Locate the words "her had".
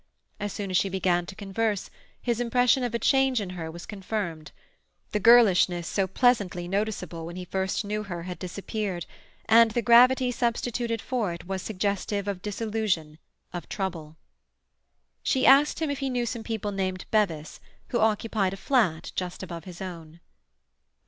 8.01-8.39